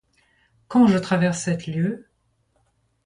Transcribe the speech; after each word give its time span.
Quand 0.67 0.87
je 0.87 0.97
traverse 0.97 1.41
cette 1.43 1.67
lieue 1.67 2.09